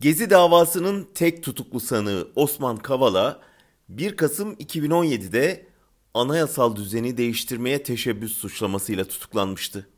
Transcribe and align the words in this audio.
Gezi 0.00 0.30
davasının 0.30 1.08
tek 1.14 1.42
tutuklu 1.42 1.80
sanığı 1.80 2.28
Osman 2.36 2.76
Kavala 2.76 3.40
1 3.88 4.16
Kasım 4.16 4.52
2017'de 4.52 5.66
anayasal 6.14 6.76
düzeni 6.76 7.16
değiştirmeye 7.16 7.82
teşebbüs 7.82 8.36
suçlamasıyla 8.36 9.04
tutuklanmıştı. 9.04 9.88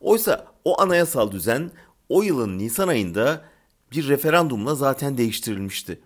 Oysa 0.00 0.46
o 0.64 0.80
anayasal 0.80 1.32
düzen 1.32 1.70
o 2.08 2.22
yılın 2.22 2.58
Nisan 2.58 2.88
ayında 2.88 3.44
bir 3.92 4.08
referandumla 4.08 4.74
zaten 4.74 5.18
değiştirilmişti. 5.18 6.00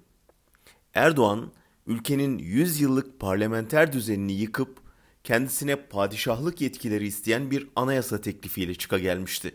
Erdoğan 0.95 1.53
ülkenin 1.87 2.39
100 2.39 2.81
yıllık 2.81 3.21
parlamenter 3.21 3.93
düzenini 3.93 4.33
yıkıp 4.33 4.79
kendisine 5.25 5.77
padişahlık 5.77 6.61
yetkileri 6.61 7.07
isteyen 7.07 7.51
bir 7.51 7.69
anayasa 7.77 8.21
teklifiyle 8.21 8.75
çıka 8.75 8.99
gelmişti. 8.99 9.55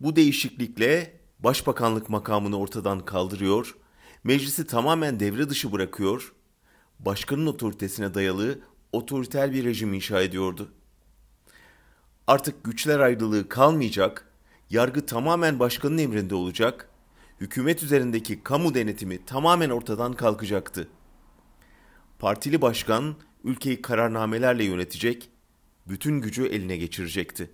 Bu 0.00 0.16
değişiklikle 0.16 1.21
başbakanlık 1.44 2.08
makamını 2.08 2.58
ortadan 2.58 3.04
kaldırıyor, 3.04 3.76
meclisi 4.24 4.66
tamamen 4.66 5.20
devre 5.20 5.50
dışı 5.50 5.72
bırakıyor, 5.72 6.32
başkanın 7.00 7.46
otoritesine 7.46 8.14
dayalı 8.14 8.58
otoriter 8.92 9.52
bir 9.52 9.64
rejim 9.64 9.94
inşa 9.94 10.22
ediyordu. 10.22 10.72
Artık 12.26 12.64
güçler 12.64 13.00
ayrılığı 13.00 13.48
kalmayacak, 13.48 14.32
yargı 14.70 15.06
tamamen 15.06 15.58
başkanın 15.58 15.98
emrinde 15.98 16.34
olacak, 16.34 16.88
hükümet 17.40 17.82
üzerindeki 17.82 18.42
kamu 18.42 18.74
denetimi 18.74 19.24
tamamen 19.24 19.70
ortadan 19.70 20.12
kalkacaktı. 20.12 20.88
Partili 22.18 22.62
başkan 22.62 23.16
ülkeyi 23.44 23.82
kararnamelerle 23.82 24.64
yönetecek, 24.64 25.30
bütün 25.86 26.20
gücü 26.20 26.46
eline 26.46 26.76
geçirecekti. 26.76 27.50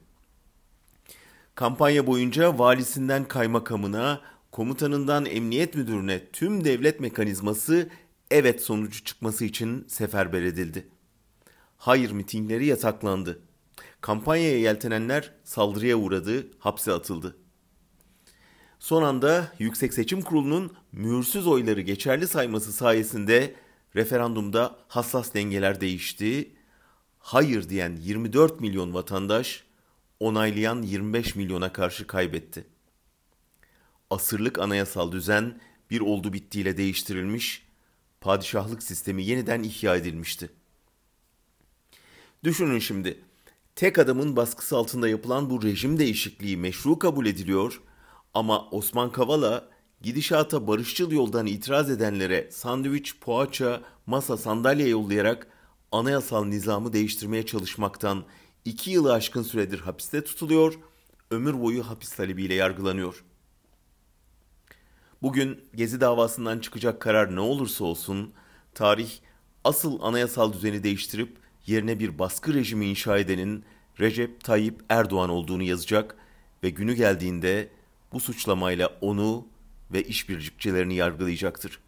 Kampanya 1.59 2.07
boyunca 2.07 2.59
valisinden 2.59 3.25
kaymakamına, 3.29 4.21
komutanından 4.53 5.27
emniyet 5.27 5.75
müdürüne 5.75 6.27
tüm 6.33 6.65
devlet 6.65 7.01
mekanizması 7.01 7.89
evet 8.31 8.63
sonucu 8.63 9.05
çıkması 9.05 9.45
için 9.45 9.85
seferber 9.89 10.43
edildi. 10.43 10.89
Hayır 11.77 12.11
mitingleri 12.11 12.67
yasaklandı. 12.67 13.43
Kampanyaya 14.01 14.59
yeltenenler 14.59 15.33
saldırıya 15.45 15.97
uğradı, 15.97 16.47
hapse 16.59 16.93
atıldı. 16.93 17.37
Son 18.79 19.03
anda 19.03 19.53
Yüksek 19.59 19.95
Seçim 19.95 20.23
Kurulu'nun 20.23 20.73
mühürsüz 20.93 21.47
oyları 21.47 21.81
geçerli 21.81 22.29
sayması 22.29 22.73
sayesinde 22.73 23.55
referandumda 23.97 24.77
hassas 24.89 25.35
dengeler 25.35 25.81
değişti. 25.81 26.51
Hayır 27.19 27.69
diyen 27.69 27.97
24 27.97 28.61
milyon 28.61 28.95
vatandaş 28.95 29.68
onaylayan 30.21 30.83
25 30.83 31.35
milyona 31.35 31.73
karşı 31.73 32.07
kaybetti. 32.07 32.67
Asırlık 34.11 34.59
anayasal 34.59 35.13
düzen 35.13 35.61
bir 35.91 36.01
oldu 36.01 36.33
bittiyle 36.33 36.77
değiştirilmiş, 36.77 37.67
padişahlık 38.21 38.83
sistemi 38.83 39.25
yeniden 39.25 39.63
ihya 39.63 39.97
edilmişti. 39.97 40.51
Düşünün 42.45 42.79
şimdi, 42.79 43.21
tek 43.77 43.99
adamın 43.99 44.37
baskısı 44.37 44.77
altında 44.77 45.09
yapılan 45.09 45.51
bu 45.51 45.63
rejim 45.63 45.99
değişikliği 45.99 46.57
meşru 46.57 46.99
kabul 46.99 47.27
ediliyor 47.27 47.81
ama 48.35 48.71
Osman 48.71 49.13
Kavala 49.13 49.69
gidişata 50.03 50.67
barışçıl 50.67 51.11
yoldan 51.11 51.47
itiraz 51.47 51.91
edenlere 51.91 52.49
sandviç, 52.53 53.21
poğaça, 53.21 53.83
masa, 54.07 54.37
sandalye 54.37 54.89
yollayarak 54.89 55.47
anayasal 55.93 56.45
nizamı 56.45 56.93
değiştirmeye 56.93 57.47
çalışmaktan 57.47 58.25
iki 58.69 58.91
yılı 58.91 59.13
aşkın 59.13 59.43
süredir 59.43 59.81
hapiste 59.81 60.25
tutuluyor, 60.25 60.75
ömür 61.31 61.61
boyu 61.61 61.89
hapis 61.89 62.13
talebiyle 62.13 62.55
yargılanıyor. 62.55 63.25
Bugün 65.23 65.65
Gezi 65.75 66.01
davasından 66.01 66.59
çıkacak 66.59 67.01
karar 67.01 67.37
ne 67.37 67.41
olursa 67.41 67.85
olsun, 67.85 68.33
tarih 68.75 69.11
asıl 69.65 70.01
anayasal 70.03 70.53
düzeni 70.53 70.83
değiştirip 70.83 71.37
yerine 71.67 71.99
bir 71.99 72.19
baskı 72.19 72.55
rejimi 72.55 72.87
inşa 72.87 73.19
edenin 73.19 73.65
Recep 74.01 74.45
Tayyip 74.45 74.81
Erdoğan 74.89 75.31
olduğunu 75.31 75.63
yazacak 75.63 76.17
ve 76.63 76.71
günü 76.71 76.95
geldiğinde 76.95 77.69
bu 78.13 78.21
suçlamayla 78.21 78.99
onu 79.01 79.47
ve 79.93 80.03
işbirlikçilerini 80.03 80.95
yargılayacaktır. 80.95 81.81